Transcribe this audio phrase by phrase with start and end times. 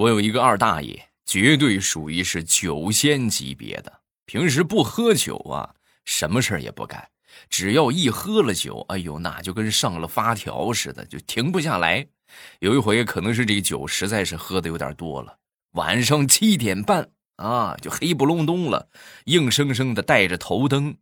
[0.00, 4.00] 我有一个二大爷，绝对属于是酒仙级别的。
[4.24, 5.74] 平时不喝酒啊，
[6.06, 7.06] 什么事儿也不干。
[7.50, 12.06] 只要一喝了酒，哎呦，那就跟上了发条似的，就停不下来。
[12.60, 15.36] 有一回，可能是这个酒实在是喝的有点多了，
[15.72, 18.88] 晚上七点半啊，就黑不隆咚了，
[19.26, 20.96] 硬生生的带着头灯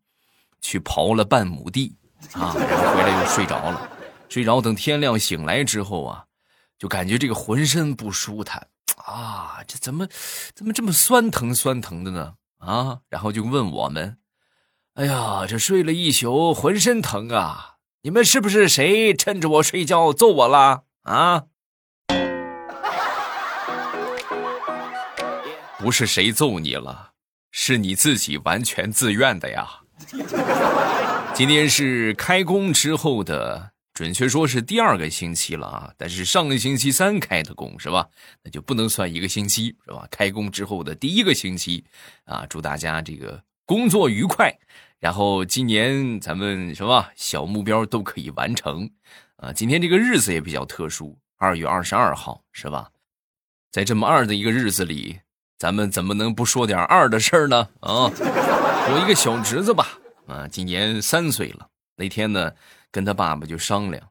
[0.61, 1.95] 去刨了半亩地
[2.33, 3.89] 啊，然后回来又睡着了。
[4.29, 6.25] 睡着，等天亮醒来之后啊，
[6.77, 8.67] 就感觉这个浑身不舒坦。
[9.09, 10.07] 啊，这怎么
[10.55, 12.35] 怎么这么酸疼酸疼的呢？
[12.59, 14.19] 啊，然后就问我们
[14.95, 17.77] ：“哎呀，这睡了一宿，浑身疼啊！
[18.03, 20.83] 你们是不是谁趁着我睡觉揍我了？
[21.05, 21.45] 啊？
[25.79, 27.13] 不是谁揍你了，
[27.51, 29.81] 是你自己完全自愿的呀！
[31.33, 38.07] 今天是开工之后的。”准确说是第二个星期了啊，但是上个星期三开的工是吧？
[38.45, 40.07] 那就不能算一个星期是吧？
[40.09, 41.85] 开工之后的第一个星期，
[42.25, 44.57] 啊，祝大家这个工作愉快，
[45.01, 48.89] 然后今年咱们什么小目标都可以完成，
[49.35, 52.91] 啊，今天这个日子也比较特殊，二月二十二号是吧？
[53.73, 55.19] 在这么二的一个日子里，
[55.59, 57.69] 咱们怎么能不说点二的事儿呢？
[57.81, 62.53] 啊，我一个小侄子吧，啊，今年三岁了，那天呢。
[62.99, 64.11] 跟他爸爸就商量，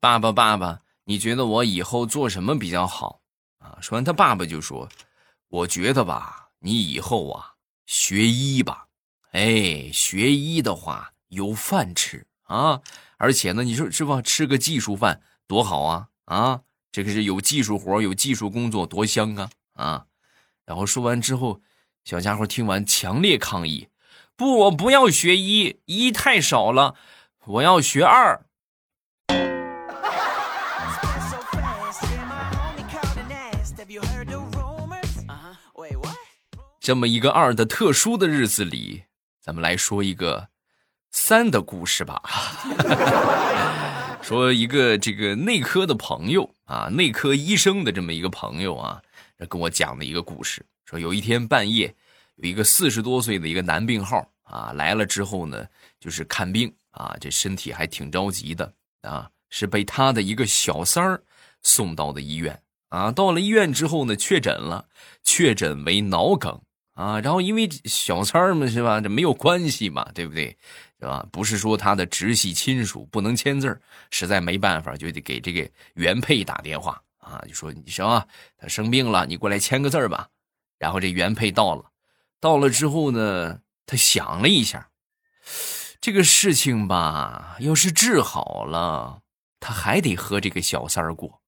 [0.00, 3.20] 爸爸爸爸，你觉得我以后做什么比较好
[3.58, 3.76] 啊？
[3.82, 4.88] 说完，他爸爸就说
[5.48, 8.86] ：“我觉得吧，你以后啊学医吧，
[9.32, 12.80] 哎，学医的话有饭吃啊，
[13.18, 14.22] 而且呢，你说是吧？
[14.22, 16.62] 吃个技术饭多好啊啊！
[16.90, 20.06] 这个是有技术活，有技术工作，多香啊啊！”
[20.64, 21.60] 然后说完之后，
[22.02, 23.90] 小家伙听完强烈抗议
[24.36, 26.94] ：“不，我不要学医，医太少了。”
[27.46, 28.40] 我要学二，
[36.80, 39.04] 这么一个二的特殊的日子里，
[39.42, 40.48] 咱们来说一个
[41.10, 42.22] 三的故事吧。
[44.22, 49.02] 说一个这个内科的朋友啊，内科医生的这么一个朋友啊，
[49.50, 50.64] 跟我讲的一个故事。
[50.86, 51.94] 说有一天半夜，
[52.36, 55.66] 有一个四十多岁的一个男病号啊来了之后呢，
[56.00, 56.74] 就是看病。
[56.94, 58.72] 啊，这身体还挺着急的
[59.02, 59.28] 啊！
[59.50, 61.22] 是被他的一个小三儿
[61.62, 63.12] 送到的医院啊。
[63.12, 64.86] 到了医院之后呢，确诊了，
[65.22, 66.60] 确诊为脑梗
[66.94, 67.20] 啊。
[67.20, 69.00] 然后因为小三儿嘛，是吧？
[69.00, 70.56] 这没有关系嘛，对不对？
[71.00, 71.26] 是吧？
[71.30, 80.28] 不是说他的直系亲属不能签字实在没办法，就得给这个原配打电话啊，就说你什么，他生病了，你过来签个字吧。
[80.78, 81.84] 然后这原配到了，
[82.40, 84.88] 到了之后呢，他想了一下。
[86.04, 89.22] 这个事情吧，要是治好了，
[89.58, 91.40] 他还得和这个小三儿过。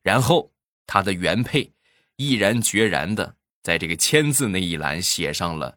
[0.00, 0.52] 然后
[0.86, 1.72] 他的原配
[2.14, 3.34] 毅然决然的
[3.64, 5.76] 在这个签字那一栏写上了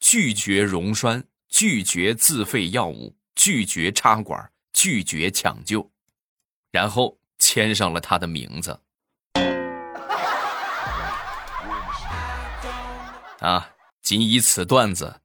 [0.00, 5.88] 拒绝溶栓、拒绝自费药物、拒绝插管、拒绝抢救，
[6.72, 8.80] 然后签上了他的名字。
[13.38, 13.70] 啊，
[14.02, 15.21] 仅以此段子。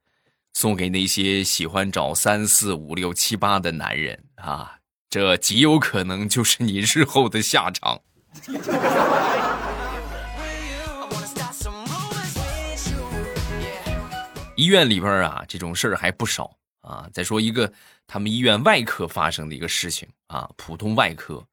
[0.60, 8.02] 送给那些喜欢找三四五六七八的男人啊，这极有可能就是你日后的下场。
[14.56, 17.08] 医院里边啊，这种事儿还不少啊。
[17.14, 17.72] 再说一个，
[18.08, 21.46] 他们医院外科发生的一个事情啊，普通外科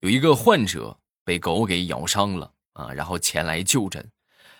[0.00, 0.94] 有一个患者
[1.24, 4.06] 被狗给咬伤了啊，然后前来就诊。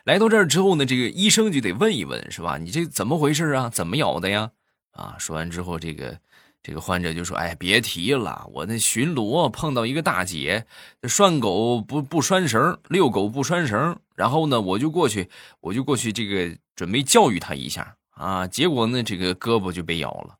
[0.09, 2.57] 来到这儿之后呢，这个医生就得问一问，是吧？
[2.57, 3.69] 你这怎么回事啊？
[3.69, 4.51] 怎么咬的呀？
[4.93, 6.19] 啊，说完之后，这个
[6.63, 10.65] 这个患者就说：“哎，别提了，我那巡逻碰到一个大姐，
[11.03, 15.29] 拴狗不不拴绳，遛狗不拴绳，然后呢，我就过去，
[15.61, 20.39] 我就过去，这个准备教育他一下啊，结果呢，这个胳膊就被咬了，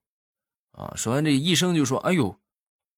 [0.73, 2.35] 啊。”说完，这医生就说：“哎呦，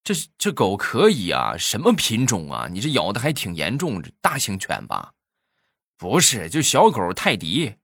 [0.05, 2.69] 这这狗可以啊，什么品种啊？
[2.71, 5.11] 你这咬的还挺严重，大型犬吧？”
[6.01, 7.75] 不是，就小狗泰迪，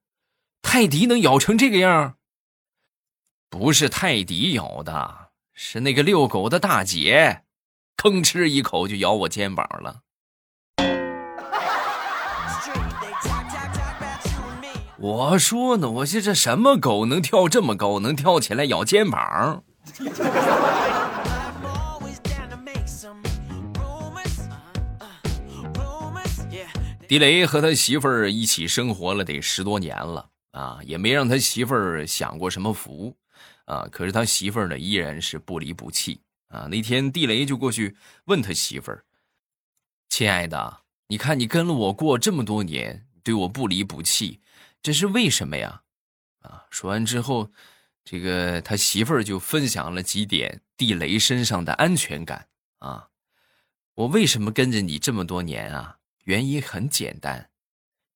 [0.63, 2.15] 泰迪能咬成这个样？
[3.51, 7.43] 不是泰迪咬的，是那个遛狗的大姐，
[7.95, 10.01] 吭哧一口就咬我肩膀了。
[14.97, 19.63] 我说呢，我这这什么狗能跳这么高，能跳起来咬肩膀？
[27.09, 33.17] 地雷和他媳妇儿一起生活了得十多年了啊，也没让他媳妇儿享过什么福
[33.67, 33.87] 啊。
[33.91, 36.67] 可是他媳妇儿呢，依然是不离不弃啊。
[36.71, 39.05] 那天地雷就过去问他媳妇儿
[40.09, 44.41] ：“亲爱的，你看你跟了我过这么多年，对我不离不弃，
[44.83, 45.83] 这是为什么呀？
[46.43, 46.65] 啊！
[46.71, 47.51] 说完之后，
[48.05, 52.49] 这个他媳妇儿就分享了几点地雷身上的安全感
[52.79, 53.09] 啊。
[53.95, 55.97] 我为什么跟着你这么多年啊？
[56.27, 57.51] 原因很简单：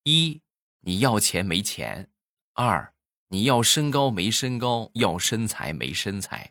[0.02, 0.42] 一，
[0.80, 2.06] 你要钱没钱；
[2.54, 2.92] 二，
[3.28, 6.50] 你要身高没身高，要身材没身材；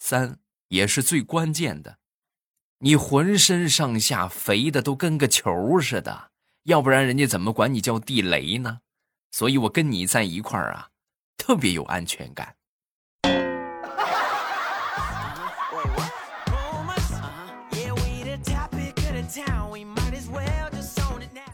[0.00, 1.98] 三，也是最关键的，
[2.80, 6.32] 你浑身上下肥的都跟个球似的，
[6.64, 8.80] 要不然人家怎么管你叫地雷呢？
[9.30, 10.90] 所以我跟你在一块儿啊。
[11.38, 12.57] 特别有安全感。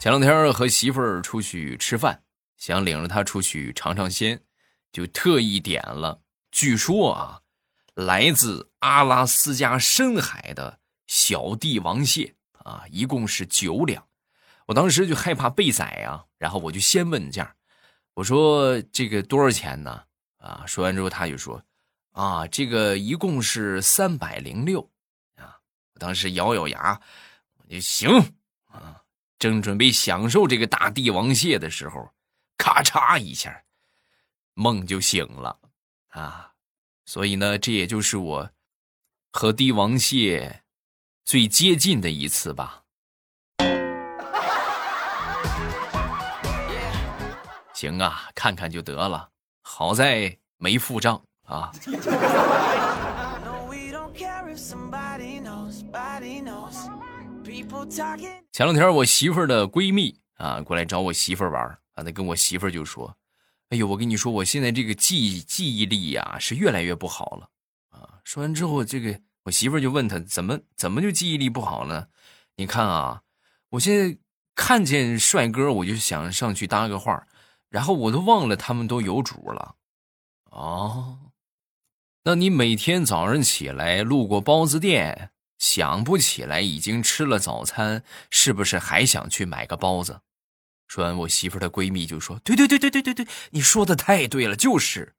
[0.05, 2.21] 前两天和媳妇儿出去吃饭，
[2.57, 4.39] 想领着她出去尝尝鲜，
[4.91, 6.21] 就特意点了。
[6.51, 7.41] 据说啊，
[7.95, 14.07] 来自阿拉斯加深海的小帝王蟹啊，一共是九两。
[14.67, 17.55] 我当时就害怕被宰啊，然后我就先问价。
[18.13, 20.03] 我说这个多少钱呢？
[20.37, 21.59] 啊，说完之后他就说，
[22.11, 24.87] 啊，这个一共是三百零六，
[25.37, 25.57] 啊，
[25.95, 27.01] 我当时咬咬牙，
[27.57, 28.07] 我就行，
[29.45, 32.11] 正准备享受这个大帝王蟹的时候，
[32.57, 33.63] 咔嚓一下，
[34.55, 35.59] 梦就醒了，
[36.07, 36.51] 啊，
[37.05, 38.49] 所以呢，这也就是我
[39.31, 40.63] 和帝王蟹
[41.23, 42.81] 最接近的一次吧。
[47.75, 49.29] 行啊，看看就得了。
[49.61, 51.71] 好在没付账啊。
[58.51, 61.63] 前两天我媳妇儿的闺蜜啊过来找我媳妇儿玩
[61.93, 63.15] 啊，她跟我媳妇儿就说
[63.69, 67.49] ：“哎呦，我跟你说，我现在这个记记忆力呀是越来越不好了
[67.89, 72.07] 啊。”说完之后，这个我媳妇儿就问他怎么怎么就记忆力不好了？
[72.55, 73.21] 你看啊，
[73.69, 74.17] 我现在
[74.55, 77.27] 看见帅哥我就想上去搭个话。
[77.69, 79.75] 然后我都忘了他们都有主了，
[80.45, 81.31] 哦，
[82.23, 85.31] 那你每天早上起来路过包子店，
[85.65, 90.21] 想不起来已经吃了早餐，是不是还想去买个包子？
[90.87, 95.15] 说完，我媳妇的闺蜜就说：“对对对对对对对，你说的太对了，就是。”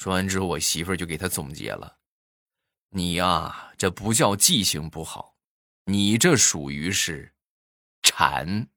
[0.00, 1.98] 说完之后，我媳妇就给他总结了
[2.88, 5.34] ：“你呀，这不叫记性不好，
[5.84, 7.34] 你这属于是
[8.02, 8.68] 馋。”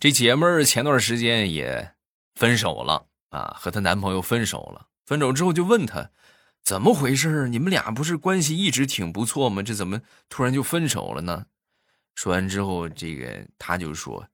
[0.00, 1.94] 这姐们儿前段时间也
[2.42, 4.88] 分手了啊，和她男朋友分手了。
[5.06, 6.10] 分手之后就问她
[6.64, 9.62] 怎么回事你们俩不是关系一直挺不错吗？
[9.62, 11.46] 这怎么突然就分手了呢？
[12.16, 14.26] 说完之后，这个她就说：“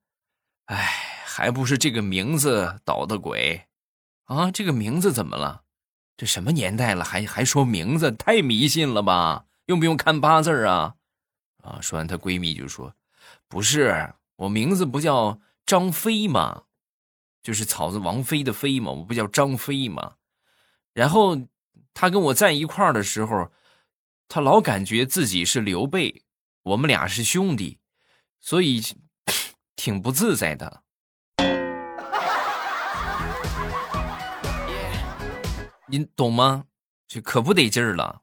[0.65, 0.75] 哎，
[1.23, 3.67] 还不是这个名字捣的鬼
[4.25, 4.49] 啊！
[4.49, 5.61] 这个名字怎么了？
[6.17, 8.11] 这什么年代了，还还说名字？
[8.11, 9.45] 太迷信了吧？
[9.67, 10.95] 用不用看八字啊？”
[11.61, 11.77] 啊！
[11.79, 12.91] 说完，她闺蜜就说
[13.47, 16.63] ：“不是，我名字不叫。”张飞吗，
[17.41, 20.13] 就是草字王妃的妃嘛，我不叫张飞嘛。
[20.93, 21.37] 然后
[21.93, 23.51] 他跟我在一块儿的时候，
[24.27, 26.23] 他老感觉自己是刘备，
[26.63, 27.79] 我们俩是兄弟，
[28.39, 28.81] 所以
[29.75, 30.83] 挺不自在的。
[35.87, 36.65] 你懂吗？
[37.07, 38.21] 这可不得劲儿了。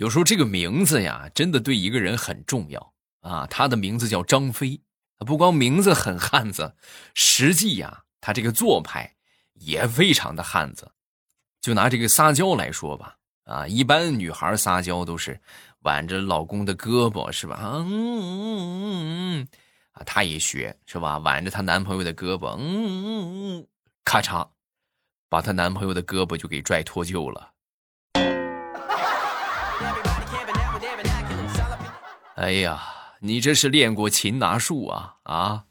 [0.00, 3.46] 有时候这个名字呀，真的对一个人很重要啊。
[3.48, 4.80] 他的名字叫张飞，
[5.26, 6.74] 不光名字很汉子，
[7.12, 9.14] 实际呀，他这个做派
[9.52, 10.90] 也非常的汉子。
[11.60, 13.14] 就拿这个撒娇来说吧，
[13.44, 15.38] 啊，一般女孩撒娇都是
[15.80, 17.60] 挽着老公的胳膊，是吧？
[17.62, 19.48] 嗯嗯嗯嗯，
[19.92, 21.18] 啊，她也学是吧？
[21.18, 23.66] 挽着她男朋友的胳膊，嗯嗯嗯，
[24.02, 24.48] 咔嚓，
[25.28, 27.52] 把她男朋友的胳膊就给拽脱臼了。
[32.40, 32.82] 哎呀，
[33.20, 35.64] 你这是练过擒拿术啊啊！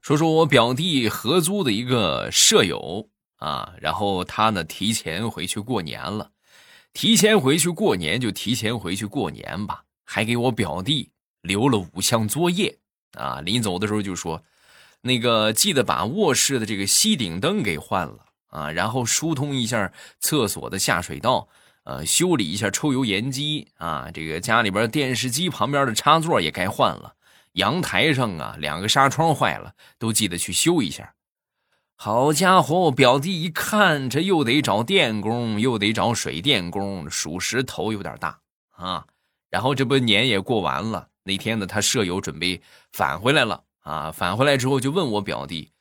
[0.00, 6.30] 说说我表弟合租的一个舍友啊，然后他呢提前回去过年了，
[6.94, 11.10] 提前回去过年就提前回去过年吧，还给我表弟
[11.42, 12.78] 留了五项作业
[13.18, 14.42] 啊，临走的时候就说。
[15.02, 21.48] 那个记得把卧室的这个吸顶灯给换了啊，然后疏通一下厕所的下水道，
[21.84, 27.14] 呃，修理一下抽油烟机啊，这个家里边电视机旁边的插座也该换了，
[27.52, 31.14] 阳台上啊两个纱窗坏了，都记得去修一下。
[31.94, 38.40] 好家伙，我表弟一看，这又得找电工，又得找水电工，属实头有点大
[38.70, 39.06] 啊。
[39.50, 42.60] 然后这不年也过完了，那天呢，他舍友准备
[42.92, 44.12] 返回来了啊。
[44.12, 45.72] 返回来之后就问我表弟：“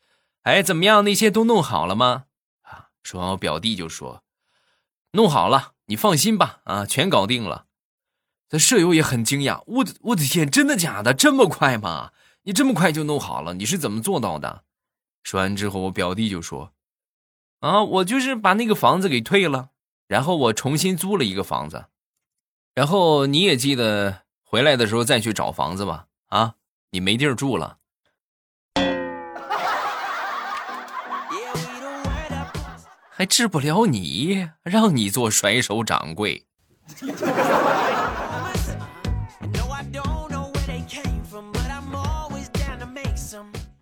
[0.43, 1.03] 哎，怎么样？
[1.03, 2.25] 那些都弄好了吗？”
[2.63, 4.23] 啊，说完我表弟就说
[5.11, 7.65] ：“弄好了，你放心吧，啊，全搞定了。”
[8.49, 11.13] 他舍友也很惊讶：“我的我的天，真的假的？
[11.13, 12.13] 这么快吗？
[12.43, 13.53] 你这么快就弄好了？
[13.55, 14.63] 你是怎么做到的？”
[15.23, 16.71] 说完之后，我表弟就说
[17.59, 19.71] ：“啊，我就是把那个房子给退了，
[20.07, 21.87] 然后我重新租了一个房子，
[22.73, 26.07] 然后你也记得回来的时候再去找房子吧。
[26.27, 26.55] 啊，
[26.91, 27.79] 你没地儿住了，
[33.17, 36.45] 还治不了你，让你做甩手掌柜。”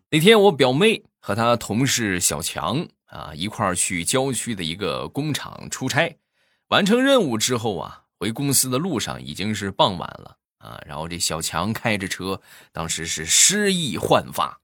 [0.10, 1.04] 那天我表妹。
[1.20, 6.20] 和她同事小强啊一块儿去郊区的一个工厂出差，
[6.68, 10.80] 完成任务之后啊，回公司的路上已经是傍晚了啊。
[10.86, 12.40] 然后这小强开着车，
[12.72, 14.62] 当时是诗意焕发，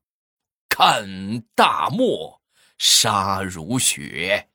[0.70, 2.40] 看大漠
[2.78, 4.51] 沙如雪，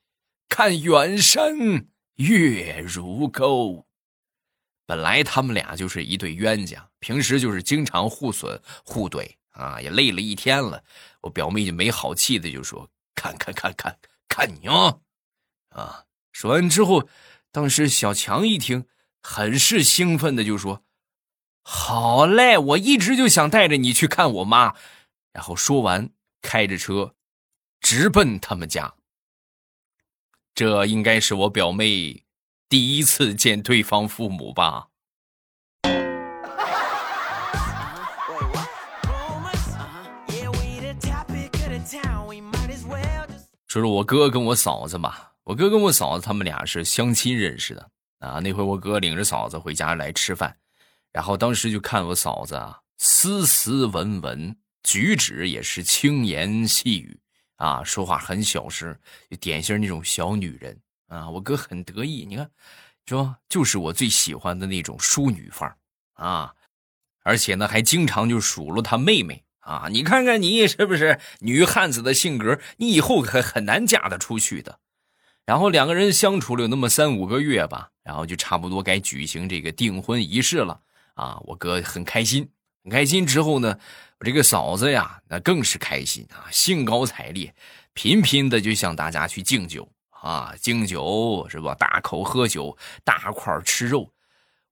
[0.48, 3.86] 看远山月如钩。
[4.86, 9.34] 本来他们俩就是一对冤家，平时就是经常互损互怼。
[9.50, 10.84] 啊，也累了一天了，
[11.22, 13.98] 我表妹就没好气的就说：“看看看看
[14.28, 14.98] 看你啊！”
[15.72, 17.08] 啊，说完之后，
[17.50, 18.84] 当时小强一听，
[19.22, 20.84] 很是兴奋的就说
[21.64, 24.74] ：“好嘞，我一直就想带着你去看我妈。”
[25.32, 26.10] 然后说完，
[26.42, 27.14] 开着车
[27.80, 28.94] 直奔他们家。
[30.56, 32.25] 这应该是我表妹
[32.66, 34.86] 第一次见对方父母吧。
[43.66, 48.40] 说说我哥跟我嫂子吧，我哥跟我嫂子他们俩是相亲认识的啊。
[48.40, 50.56] 那回我哥领着嫂子回家来吃饭，
[51.12, 57.20] 然后当时就看我嫂子啊，斯斯文文，举止也是轻言细语
[57.56, 58.96] 啊，说话很小声，
[59.30, 61.28] 就典型那种小女人啊。
[61.28, 62.50] 我哥很得意，你看，
[63.06, 65.76] 说就是我最喜欢的那种淑女范儿
[66.14, 66.54] 啊，
[67.22, 69.42] 而且呢还经常就数落他妹妹。
[69.60, 72.60] 啊，你看看你是不是女汉子的性格？
[72.76, 74.78] 你以后可很难嫁得出去的。
[75.44, 80.80] 然后两个人相处了有那么三五个月吧，然后就差不多该举行这个订婚仪式了。
[81.14, 82.48] 啊，我哥很开心，
[82.90, 83.26] 开心。
[83.26, 83.78] 之后呢，
[84.18, 87.54] 我这个嫂子呀，那更是开心啊，兴高采烈，
[87.94, 91.74] 频频的就向大家去敬酒啊，敬酒是吧？
[91.74, 94.12] 大口喝酒，大块吃肉。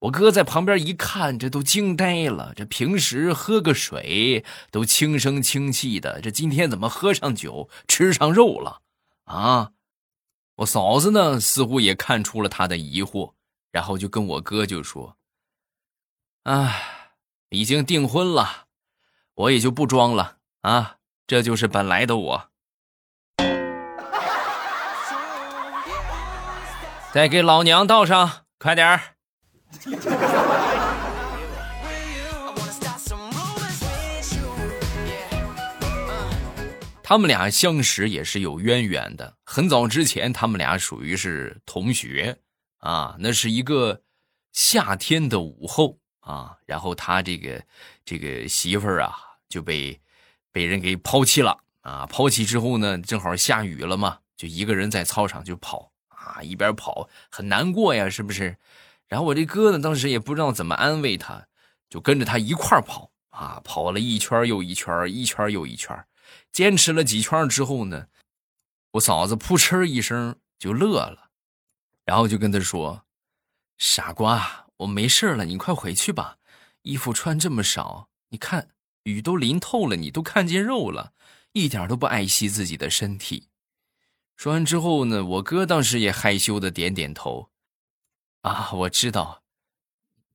[0.00, 2.52] 我哥在旁边一看，这都惊呆了。
[2.54, 8.82] 这平时喝个水都轻声轻气的，这今天怎么喝上酒，吃上肉了？
[9.24, 9.70] 啊！
[10.56, 13.32] 我嫂子呢，似乎也看出了他的疑惑，
[13.72, 15.16] 然后就跟我哥就说
[16.44, 17.03] ：“啊，
[17.54, 18.66] 已经订婚了，
[19.34, 20.96] 我也就不装了啊，
[21.26, 22.44] 这就是本来的我。”
[27.14, 29.00] 再给老娘倒上，快点儿。
[37.06, 39.36] 他们俩相识也是有渊源的。
[39.44, 42.38] 很早之前，他们俩属于是同学
[42.78, 43.14] 啊。
[43.20, 44.02] 那是一个
[44.52, 47.64] 夏天的午后啊，然后他这个
[48.04, 49.14] 这个媳妇儿啊
[49.48, 50.00] 就被
[50.50, 52.06] 被人给抛弃了啊。
[52.06, 58.56] 抛弃之后呢，正好下雨了嘛，就一个人在操场就跑啊，一边跑很难过呀，是不是？
[59.06, 61.46] 然后我这哥呢，当时也不知道怎么安慰他，
[61.90, 66.04] 就跟着他一块跑啊，跑了一圈又一圈，一圈又一圈，
[66.50, 68.06] 坚持了几圈之后呢，
[68.92, 71.28] 我嫂子扑哧一声就乐了，
[72.06, 73.04] 然后就跟他说
[73.76, 76.38] ：“傻瓜，我没事了，你快回去吧，
[76.82, 78.70] 衣服穿这么少，你看
[79.04, 81.12] 雨都淋透了，你都看见肉了，
[81.52, 83.48] 一点都不爱惜自己的身体。”
[84.36, 87.50] 说完之后呢，我哥当时也害羞的点点头。
[88.42, 89.42] 啊，我知道，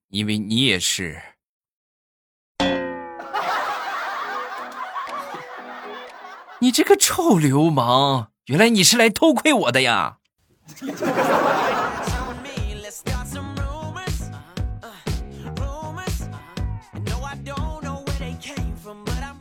[0.08, 1.22] 因为你也是。
[6.62, 10.20] 你这个臭流氓，原来你是来偷窥我的呀！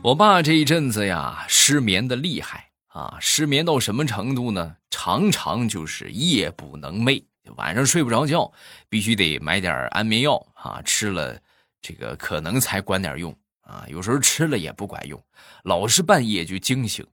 [0.01, 4.77] 我爸这一阵子呀，失眠的厉害啊，失眠到什么程度呢？
[4.89, 7.21] 常常就是夜不能寐。
[7.57, 8.49] 晚上睡不着觉，
[8.87, 10.81] 必须得买点安眠药啊！
[10.85, 11.37] 吃了，
[11.81, 13.83] 这个可能才管点用啊。
[13.89, 15.21] 有时候吃了也不管用，
[15.63, 17.05] 老是半夜就惊醒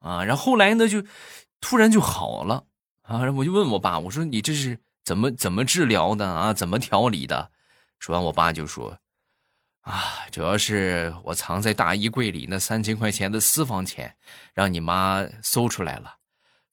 [0.00, 0.22] 啊。
[0.22, 1.02] 然后后来呢，就
[1.62, 2.64] 突然就好了
[3.00, 3.24] 啊。
[3.24, 6.52] 然后我就问我爸，我说你这是怎么怎么治疗的啊？
[6.52, 7.50] 怎么调理的？
[7.98, 8.98] 说完，我爸就说。
[9.86, 14.16] 啊，主要是我藏在大衣柜里那三千块钱的私房钱，
[14.52, 16.16] 让你妈搜出来了，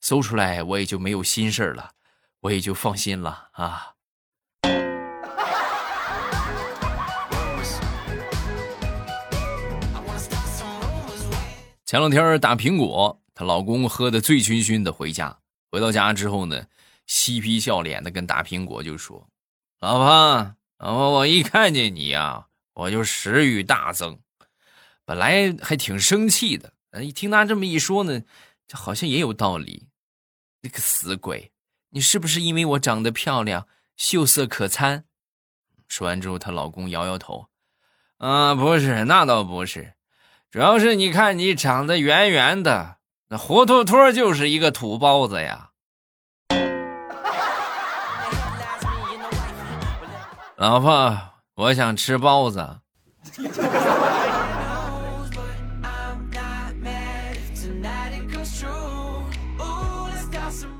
[0.00, 1.92] 搜出来我也就没有心事了，
[2.40, 3.92] 我也就放心了啊。
[11.86, 15.38] 前两天打苹果她老公喝的醉醺醺的回家，
[15.70, 16.64] 回到家之后呢，
[17.06, 19.28] 嬉皮笑脸的跟大苹果就说
[19.78, 24.18] ：“老婆，老婆，我一看见你呀。”我就食欲大增，
[25.04, 28.22] 本来还挺生气的，一听他这么一说呢，
[28.66, 29.88] 这好像也有道理。
[30.62, 31.52] 你个死鬼，
[31.90, 35.04] 你是不是因为我长得漂亮、秀色可餐？
[35.86, 37.48] 说完之后，她老公摇摇头
[38.18, 39.94] ：“啊，不是，那倒不是，
[40.50, 42.96] 主要是你看你长得圆圆的，
[43.28, 45.70] 那活脱脱就是一个土包子呀。”
[50.56, 51.33] 老婆。
[51.56, 52.80] 我想吃包子。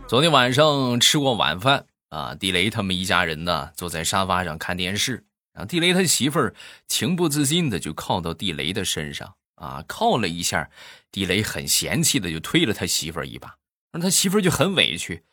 [0.07, 6.55] 昨天晚上吃过晚饭啊，地雷他们一家人呢坐在沙发上看电视，然后地雷他媳妇儿
[6.87, 10.71] 情不自禁的就靠到地雷的身上啊，靠了一下，
[11.11, 13.57] 地雷很嫌弃的就推了他媳妇儿一把，
[13.93, 15.25] 让他媳妇儿就很委屈：“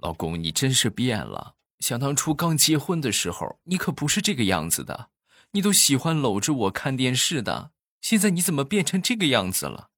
[0.00, 5.10] 老公，你真是变了。”想当初刚结婚的时候，你可不是这个样子的，
[5.52, 7.72] 你都喜欢搂着我看电视的。
[8.00, 9.90] 现在你怎么变成这个样子了？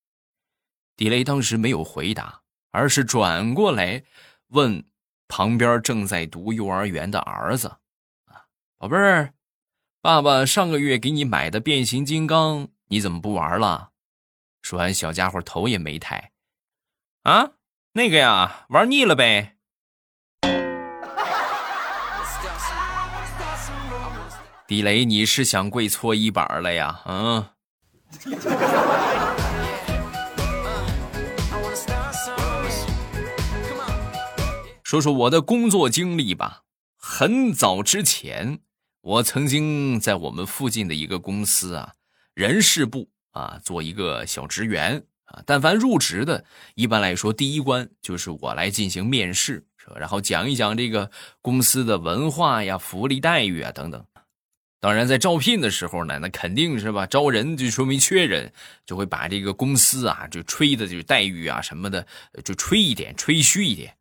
[0.96, 4.04] 地雷当时没有回答，而是转过来
[4.48, 4.84] 问
[5.28, 7.78] 旁边正在读幼儿园的儿子
[8.26, 8.44] ：“啊，
[8.78, 9.34] 宝贝儿，
[10.02, 13.92] 爸爸上个月给你买的变形金刚，你怎么不玩了？”
[14.62, 16.32] 说完，小家伙头也没抬
[17.24, 17.52] ：“啊，
[17.92, 19.56] 那个呀，玩腻了呗。”
[24.70, 27.02] 地雷，你是想跪搓衣板了呀？
[27.04, 27.44] 嗯。
[34.84, 36.62] 说说我的工作经历吧。
[36.96, 38.60] 很早之前，
[39.00, 41.94] 我曾经在我们附近的一个公司啊，
[42.34, 45.42] 人事部啊，做一个小职员啊。
[45.44, 46.44] 但凡入职的，
[46.76, 49.66] 一般来说，第一关就是我来进行面试，
[49.96, 51.10] 然后讲一讲这个
[51.42, 54.06] 公司的文化呀、福利待遇啊等等。
[54.82, 58.50] 当然，在招聘的时候呢，那肯定是吧，招人就说明缺人，
[58.86, 62.06] 就会把这个公司啊，就吹的就待遇啊什么的，
[62.42, 63.94] 就吹一点，吹嘘一点。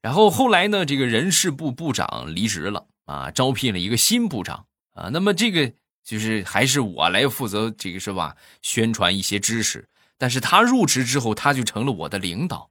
[0.00, 5.72] 然后后来呢，这个人事部部长离职了啊，招聘了一个新部长啊，那么这个
[6.04, 9.88] 就是还是我来负责这个是吧，宣传一些知识。
[10.18, 12.70] 但是他入职之后，他就成了我的领导。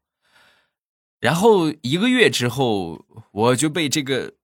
[1.19, 4.35] 然后一个月之后，我就被这个。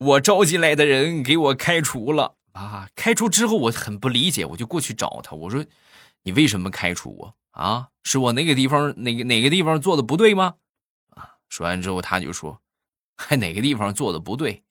[0.00, 2.88] 我招进来的人给我开除了啊！
[2.96, 5.62] 开除之后我很不理解，我就过去找他，我说
[6.24, 7.88] ：“你为什么开除我啊？
[8.02, 10.54] 是我哪个地方哪个哪个地方做的不对吗？”
[11.14, 11.36] 啊！
[11.50, 12.60] 说完之后他就说
[13.14, 14.62] ：“还哪个地方做的不对？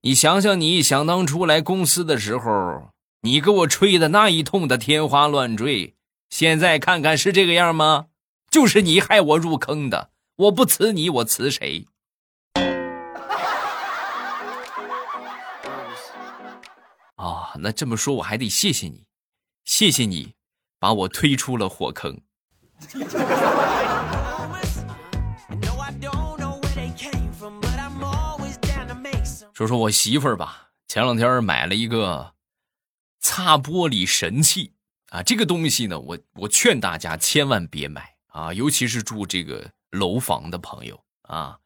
[0.00, 2.90] 你想想，你想当初来公司的时候，
[3.22, 5.94] 你给我吹的那一通的天花乱坠，
[6.28, 8.06] 现在看看是这个样吗？
[8.50, 11.86] 就是你害我入坑的，我不辞你，我辞谁？”
[17.26, 19.04] 啊，那这么说，我还得谢谢你，
[19.64, 20.34] 谢谢你
[20.78, 22.20] 把我推出了火坑。
[29.52, 32.34] 说说我媳妇儿吧，前两天买了一个
[33.18, 34.74] 擦玻璃神器
[35.08, 41.58] 啊，这个东西呢，我我劝大家千万别买啊，尤其是住这个楼房的朋友啊。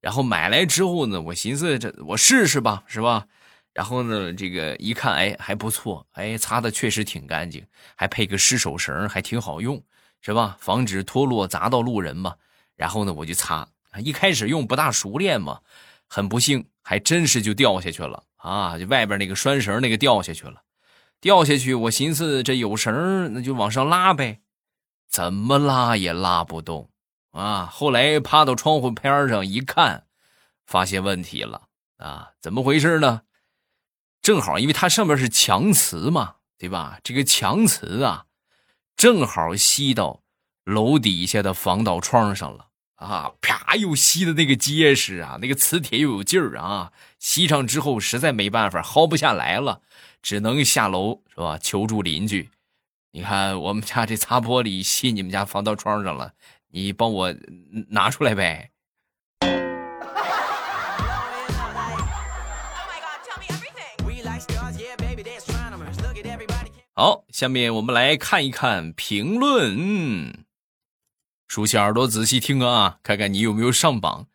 [0.00, 3.26] 然后买来之后呢，我寻思这我试试吧，是吧？
[3.72, 9.82] 然后呢，这个一看，哎，还不错，哎，擦的确实挺干净，还配个湿手绳，还挺好用，
[10.20, 10.56] 是吧？
[10.60, 12.34] 防止脱落砸到路人嘛。
[12.76, 15.60] 然后呢，我就擦，一开始用不大熟练嘛，
[16.06, 18.76] 很不幸，还真是就掉下去了啊！
[18.76, 20.62] 就外边那个拴绳那个掉下去了，
[21.20, 24.40] 掉下去，我寻思这有绳，那就往上拉呗，
[25.08, 26.90] 怎么拉也拉不动
[27.30, 27.66] 啊！
[27.70, 30.06] 后来趴到窗户边上一看，
[30.66, 32.32] 发现问题了啊！
[32.40, 33.22] 怎么回事呢？
[34.22, 37.00] 正好，因为它上面是强磁嘛，对吧？
[37.02, 38.26] 这个强磁啊，
[38.96, 40.22] 正好吸到
[40.64, 43.32] 楼底下的防盗窗上了啊！
[43.40, 46.92] 啪，又吸的那个结实啊，那个磁铁又有劲儿啊！
[47.18, 49.82] 吸上之后，实在没办法，薅不下来了，
[50.22, 51.58] 只能下楼是吧？
[51.58, 52.48] 求助邻居，
[53.10, 56.32] 你看我们家这擦玻璃吸你们家防盗窗上了，
[56.70, 57.34] 你帮我
[57.88, 58.70] 拿出来呗。
[67.02, 70.44] 好，下面我们来看一看评论。
[71.48, 74.28] 竖起耳朵仔细听啊，看看你有没有上榜。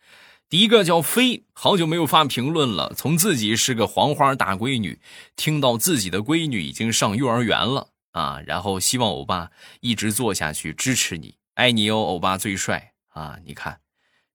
[0.50, 2.94] 第一个叫飞，好久没有发评论了。
[2.94, 5.00] 从自己是个黄花大闺女，
[5.38, 9.50] 听到自己的闺女已经上幼儿园了啊，然后希望欧巴
[9.80, 13.38] 一直做下去，支持你，爱你哦，欧巴最帅啊！
[13.46, 13.80] 你看，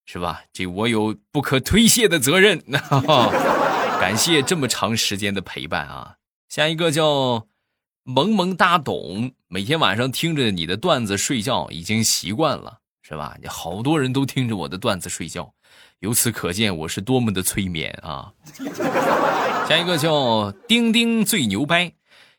[0.07, 0.45] 是吧？
[0.55, 2.65] 这我有不可推卸的责任。
[4.01, 6.17] 感谢这么长时间的陪伴啊！
[6.49, 7.52] 下一个叫。
[8.05, 13.37] 萌萌哒懂，每天晚上听着你的段子睡觉已经习惯了，是吧？
[13.49, 15.55] 好多人都听着我的段子睡觉，
[16.01, 18.33] 由此可见我是多么的催眠啊！
[19.69, 21.93] 下一个叫丁丁最牛掰，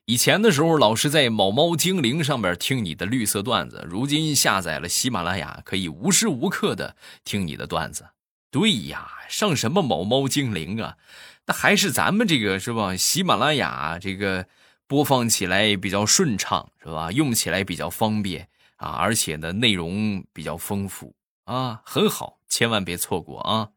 [0.04, 8.08] 以前的时候老是在某猫精灵上面听你的绿色段子，如今下载了喜马拉雅，可以无时无刻的听你的段子。
[8.52, 10.98] 对呀，上什么某猫精灵啊？
[11.46, 12.98] 那还是咱们这个是吧？
[12.98, 14.46] 喜马拉雅这个。
[14.94, 17.12] 播放起来比较顺畅，是吧？
[17.12, 23.72] 用起来比较方便啊，而且呢，内容比较丰富啊，很好，千万别错过啊！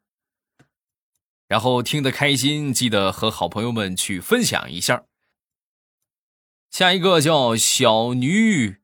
[1.48, 5.04] 然后听得开心，记得和好朋友们去分享一下。
[6.70, 8.82] 下一个叫小女，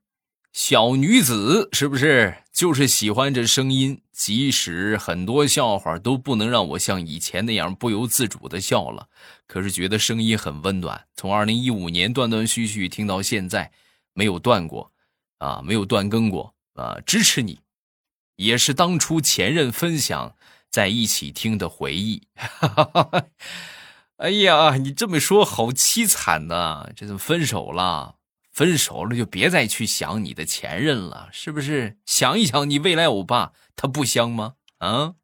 [0.51, 2.42] 小女子是不是？
[2.53, 9.09] 就是喜欢这声音，即使很多笑话都不能让我像以前那样不由自主的笑了，
[9.47, 11.05] 可是觉得声音很温暖。
[11.15, 13.71] 从二零一五年断断续续听到现在，
[14.13, 14.91] 没有断过，
[15.39, 16.99] 啊，没有断更过啊！
[17.03, 17.59] 支持你，
[18.35, 20.35] 也是当初前任分享
[20.69, 22.21] 在一起听的回忆。
[24.17, 26.87] 哎呀，你这么说好凄惨呐！
[26.95, 28.17] 这怎么分手了？
[28.53, 31.97] 分手了就别再去想你的前任了，是不是？
[32.05, 34.53] 想一想你未来欧巴，他不香吗？
[34.77, 35.15] 啊，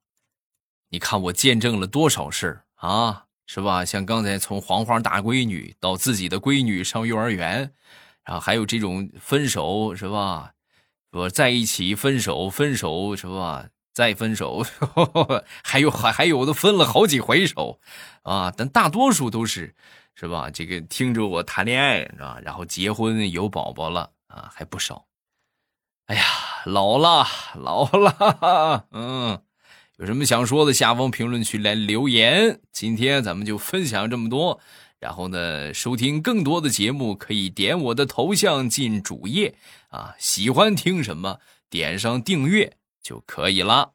[0.89, 3.85] 你看我见证了多少事啊，是吧？
[3.85, 7.71] 像刚才从黄花大闺女到自己的闺女上幼儿园，
[8.25, 10.53] 然后还有这种分手，是吧？
[11.11, 13.67] 我在一起分手，分手是吧？
[13.93, 14.65] 再分手，
[15.63, 17.79] 还有还还有的分了好几回手，
[18.23, 19.75] 啊，但大多数都是。
[20.19, 20.49] 是吧？
[20.49, 22.38] 这个听着我谈恋爱是吧？
[22.43, 25.05] 然后结婚有宝宝了啊，还不少。
[26.08, 26.23] 哎呀，
[26.65, 29.41] 老了老了， 嗯，
[29.95, 32.60] 有什么想说的，下方评论区来留言。
[32.73, 34.60] 今天咱们就分享这么多。
[34.99, 39.55] 然后呢，收听更多的节目可以点我的头像进主页
[39.88, 40.15] 啊。
[40.19, 43.93] 喜欢听什么，点上订阅就可以了。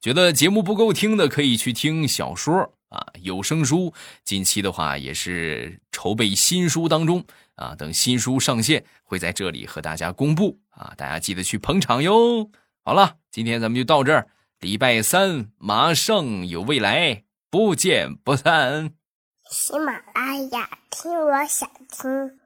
[0.00, 2.73] 觉得节目不够听的，可以去听小说。
[2.94, 7.24] 啊，有声书近期的话也是筹备新书当中
[7.56, 12.50] 啊，等新书上线会在这里和大家公布啊，大家记得去捧场哟。
[12.84, 14.28] 好了，今天咱们就到这儿，
[14.60, 18.92] 礼拜三马上有未来，不见不散。
[19.50, 22.43] 喜马拉雅听，我想听。